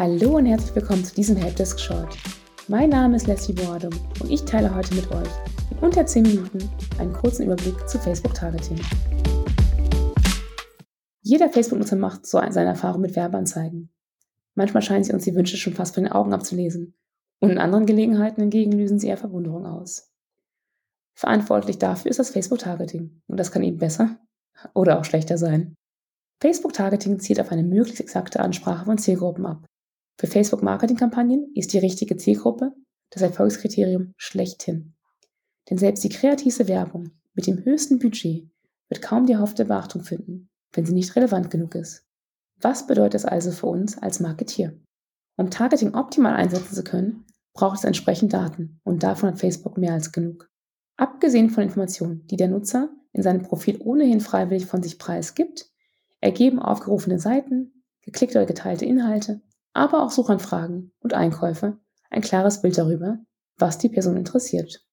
[0.00, 2.16] Hallo und herzlich willkommen zu diesem Helpdesk Short.
[2.68, 5.28] Mein Name ist Leslie Boadum und ich teile heute mit euch
[5.70, 8.80] in unter 10 Minuten einen kurzen Überblick zu Facebook Targeting.
[11.20, 13.92] Jeder Facebook-Nutzer macht so seine Erfahrung mit Werbeanzeigen.
[14.54, 16.94] Manchmal scheinen sie uns die Wünsche schon fast von den Augen abzulesen
[17.40, 20.10] und in anderen Gelegenheiten hingegen lösen sie eher Verwunderung aus.
[21.14, 24.18] Verantwortlich dafür ist das Facebook Targeting und das kann eben besser
[24.72, 25.74] oder auch schlechter sein.
[26.40, 29.66] Facebook Targeting zielt auf eine möglichst exakte Ansprache von Zielgruppen ab.
[30.20, 32.74] Für Facebook-Marketing-Kampagnen ist die richtige Zielgruppe
[33.08, 34.92] das Erfolgskriterium schlechthin.
[35.70, 38.46] Denn selbst die kreativste Werbung mit dem höchsten Budget
[38.90, 42.04] wird kaum die erhoffte Beachtung finden, wenn sie nicht relevant genug ist.
[42.60, 44.78] Was bedeutet das also für uns als Marketier?
[45.38, 49.94] Um Targeting optimal einsetzen zu können, braucht es entsprechend Daten und davon hat Facebook mehr
[49.94, 50.50] als genug.
[50.98, 55.70] Abgesehen von Informationen, die der Nutzer in seinem Profil ohnehin freiwillig von sich preisgibt,
[56.20, 59.40] ergeben aufgerufene Seiten, geklickte oder geteilte Inhalte,
[59.72, 61.78] aber auch Suchanfragen und Einkäufe
[62.10, 63.18] ein klares Bild darüber,
[63.56, 64.84] was die Person interessiert.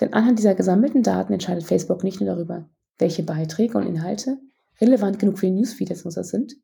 [0.00, 4.38] Denn anhand dieser gesammelten Daten entscheidet Facebook nicht nur darüber, welche Beiträge und Inhalte
[4.80, 6.54] relevant genug für den Newsfeed des Nutzers sind,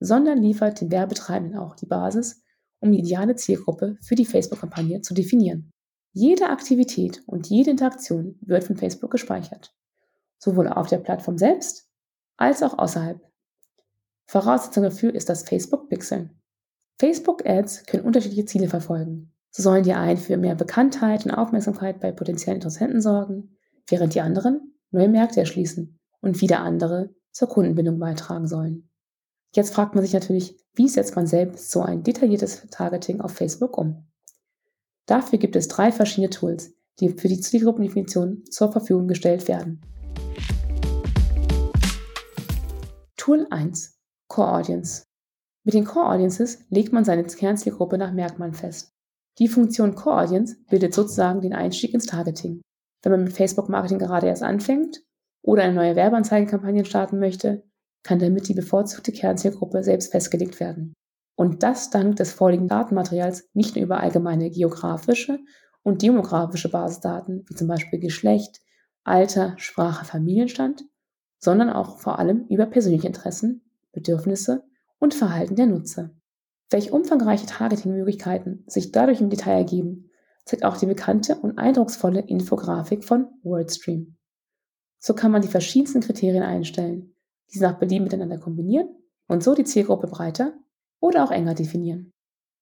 [0.00, 2.42] sondern liefert den Werbetreibenden auch die Basis,
[2.80, 5.72] um die ideale Zielgruppe für die Facebook-Kampagne zu definieren.
[6.12, 9.74] Jede Aktivität und jede Interaktion wird von Facebook gespeichert,
[10.38, 11.88] sowohl auf der Plattform selbst
[12.36, 13.20] als auch außerhalb.
[14.26, 15.88] Voraussetzung dafür ist das Facebook
[16.98, 17.14] Pixel.
[17.14, 19.32] Facebook Ads können unterschiedliche Ziele verfolgen.
[19.50, 23.56] So sollen die einen für mehr Bekanntheit und Aufmerksamkeit bei potenziellen Interessenten sorgen,
[23.88, 28.90] während die anderen neue Märkte erschließen und wieder andere zur Kundenbindung beitragen sollen.
[29.54, 33.78] Jetzt fragt man sich natürlich, wie setzt man selbst so ein detailliertes Targeting auf Facebook
[33.78, 34.08] um?
[35.06, 39.80] Dafür gibt es drei verschiedene Tools, die für die Zielgruppendefinition zur Verfügung gestellt werden.
[43.16, 45.04] Tool 1 Core Audience.
[45.64, 48.92] Mit den Core Audiences legt man seine Kernzielgruppe nach Merkmalen fest.
[49.38, 52.60] Die Funktion Core Audience bildet sozusagen den Einstieg ins Targeting.
[53.02, 55.02] Wenn man mit Facebook Marketing gerade erst anfängt
[55.42, 57.64] oder eine neue Werbeanzeigenkampagne starten möchte,
[58.02, 60.92] kann damit die bevorzugte Kernzielgruppe selbst festgelegt werden.
[61.36, 65.40] Und das dank des vorliegenden Datenmaterials nicht nur über allgemeine geografische
[65.82, 68.60] und demografische Basisdaten, wie zum Beispiel Geschlecht,
[69.02, 70.84] Alter, Sprache, Familienstand,
[71.38, 74.64] sondern auch vor allem über persönliche Interessen, Bedürfnisse
[74.98, 76.10] und Verhalten der Nutzer.
[76.70, 80.10] Welche umfangreiche Targeting-Möglichkeiten sich dadurch im Detail ergeben,
[80.44, 84.16] zeigt auch die bekannte und eindrucksvolle Infografik von WordStream.
[84.98, 87.14] So kann man die verschiedensten Kriterien einstellen,
[87.52, 88.88] diese nach Belieben miteinander kombinieren
[89.26, 90.54] und so die Zielgruppe breiter
[91.00, 92.12] oder auch enger definieren.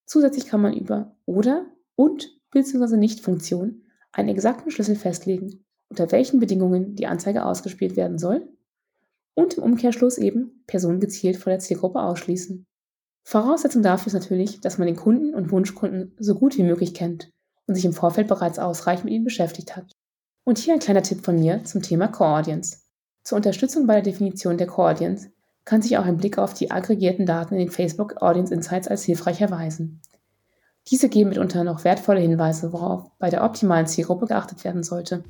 [0.06, 2.96] Zusätzlich kann man über oder und bzw.
[2.96, 3.82] Nicht-Funktion
[4.12, 8.48] einen exakten Schlüssel festlegen, unter welchen Bedingungen die Anzeige ausgespielt werden soll
[9.34, 12.66] und im Umkehrschluss eben Personen gezielt vor der Zielgruppe ausschließen.
[13.24, 17.30] Voraussetzung dafür ist natürlich, dass man den Kunden und Wunschkunden so gut wie möglich kennt
[17.66, 19.92] und sich im Vorfeld bereits ausreichend mit ihnen beschäftigt hat.
[20.44, 22.78] Und hier ein kleiner Tipp von mir zum Thema Core Audience.
[23.22, 25.30] Zur Unterstützung bei der Definition der Core Audience
[25.64, 29.04] kann sich auch ein Blick auf die aggregierten Daten in den Facebook Audience Insights als
[29.04, 30.00] hilfreich erweisen.
[30.90, 35.22] Diese geben mitunter noch wertvolle Hinweise, worauf bei der optimalen Zielgruppe geachtet werden sollte.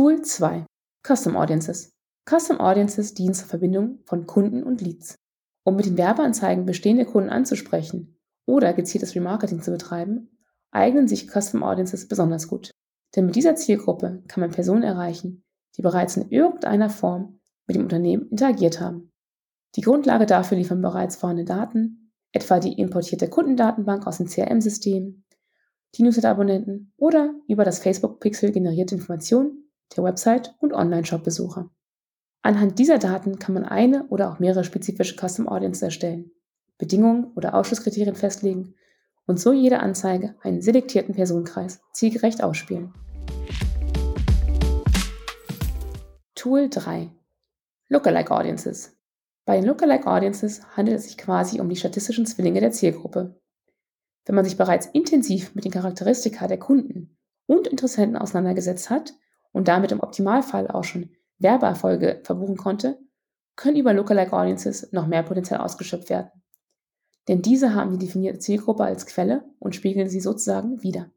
[0.00, 0.64] Tool 2
[1.06, 1.90] Custom Audiences.
[2.26, 5.16] Custom Audiences dienen zur Verbindung von Kunden und Leads.
[5.62, 10.38] Um mit den Werbeanzeigen bestehende Kunden anzusprechen oder gezieltes Remarketing zu betreiben,
[10.70, 12.70] eignen sich Custom Audiences besonders gut.
[13.14, 15.44] Denn mit dieser Zielgruppe kann man Personen erreichen,
[15.76, 19.12] die bereits in irgendeiner Form mit dem Unternehmen interagiert haben.
[19.76, 25.24] Die Grundlage dafür liefern bereits vorhandene Daten, etwa die importierte Kundendatenbank aus dem CRM-System,
[25.94, 29.66] die Newsletter-Abonnenten oder über das Facebook-Pixel generierte Informationen
[29.96, 31.70] der Website und Online-Shop-Besucher.
[32.42, 36.30] Anhand dieser Daten kann man eine oder auch mehrere spezifische Custom Audience erstellen,
[36.78, 38.74] Bedingungen oder Ausschlusskriterien festlegen
[39.26, 42.94] und so jede Anzeige einen selektierten Personenkreis zielgerecht ausspielen.
[46.34, 47.10] Tool 3
[47.88, 48.96] Lookalike Audiences
[49.44, 53.38] Bei den Lookalike Audiences handelt es sich quasi um die statistischen Zwillinge der Zielgruppe.
[54.24, 59.12] Wenn man sich bereits intensiv mit den Charakteristika der Kunden und Interessenten auseinandergesetzt hat,
[59.52, 62.98] und damit im Optimalfall auch schon Werbeerfolge verbuchen konnte,
[63.56, 66.30] können über Lookalike Audiences noch mehr Potenzial ausgeschöpft werden.
[67.28, 71.10] Denn diese haben die definierte Zielgruppe als Quelle und spiegeln sie sozusagen wieder.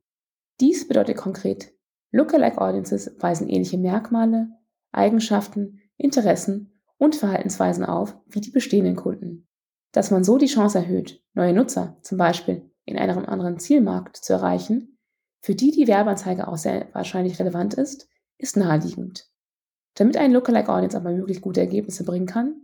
[0.59, 1.74] Dies bedeutet konkret,
[2.12, 4.50] Lookalike Audiences weisen ähnliche Merkmale,
[4.91, 9.47] Eigenschaften, Interessen und Verhaltensweisen auf wie die bestehenden Kunden.
[9.91, 14.33] Dass man so die Chance erhöht, neue Nutzer, zum Beispiel in einem anderen Zielmarkt, zu
[14.33, 15.00] erreichen,
[15.39, 18.07] für die die Werbeanzeige auch sehr wahrscheinlich relevant ist,
[18.44, 19.31] ist naheliegend.
[19.95, 22.62] Damit ein Lookalike Audience aber möglichst gute Ergebnisse bringen kann,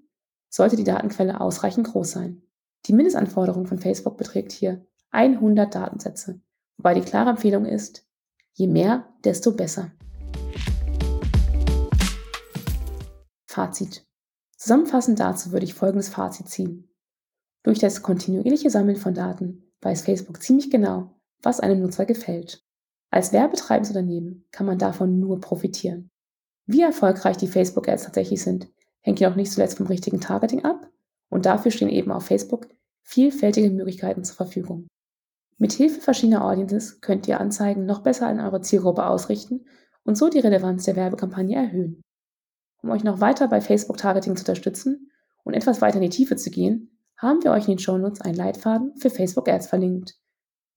[0.50, 2.42] sollte die Datenquelle ausreichend groß sein.
[2.86, 6.42] Die Mindestanforderung von Facebook beträgt hier 100 Datensätze,
[6.78, 8.06] wobei die klare Empfehlung ist,
[8.54, 9.92] je mehr, desto besser.
[13.48, 14.06] Fazit.
[14.58, 16.94] Zusammenfassend dazu würde ich folgendes Fazit ziehen.
[17.64, 22.66] Durch das kontinuierliche Sammeln von Daten weiß Facebook ziemlich genau, was einem Nutzer gefällt.
[23.12, 26.10] Als werbetreibendes Unternehmen kann man davon nur profitieren.
[26.66, 28.68] Wie erfolgreich die Facebook-Ads tatsächlich sind,
[29.02, 30.88] hängt jedoch nicht zuletzt vom richtigen Targeting ab
[31.30, 32.68] und dafür stehen eben auf Facebook
[33.02, 34.88] vielfältige Möglichkeiten zur Verfügung.
[35.58, 39.66] Mit Hilfe verschiedener Audiences könnt ihr Anzeigen noch besser an eure Zielgruppe ausrichten
[40.04, 42.02] und so die Relevanz der Werbekampagne erhöhen.
[42.82, 45.12] Um euch noch weiter bei Facebook-Targeting zu unterstützen
[45.44, 48.36] und etwas weiter in die Tiefe zu gehen, haben wir euch in den Shownotes einen
[48.36, 50.16] Leitfaden für Facebook Ads verlinkt,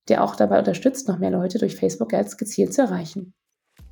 [0.08, 3.34] der auch dabei unterstützt, noch mehr Leute durch Facebook Ads gezielt zu erreichen.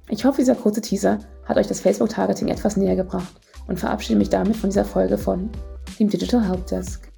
[0.08, 4.28] Ich hoffe, dieser kurze Teaser hat euch das Facebook-Targeting etwas näher gebracht und verabschiede mich
[4.28, 5.50] damit von dieser Folge von
[5.98, 7.12] dem Digital Helpdesk.